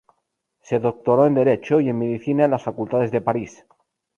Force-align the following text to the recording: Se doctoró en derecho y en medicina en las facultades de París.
Se 0.63 0.79
doctoró 0.79 1.27
en 1.27 1.35
derecho 1.35 1.79
y 1.79 1.87
en 1.89 1.99
medicina 1.99 2.45
en 2.45 2.49
las 2.49 2.63
facultades 2.63 3.11
de 3.11 3.21
París. 3.21 3.65